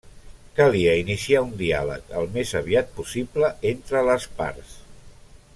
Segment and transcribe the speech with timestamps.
[0.59, 4.77] Calia iniciar un diàleg al més aviat possible entre les parts.